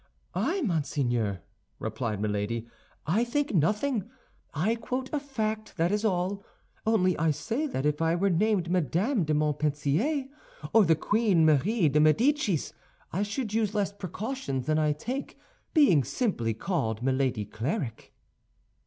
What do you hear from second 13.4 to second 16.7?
use less precautions than I take, being simply